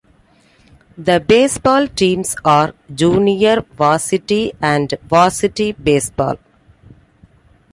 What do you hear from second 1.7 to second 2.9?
teams are: